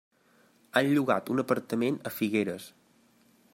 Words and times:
Han 0.79 0.89
llogat 0.93 1.29
un 1.35 1.43
apartament 1.43 2.01
a 2.11 2.13
Figueres. 2.17 2.69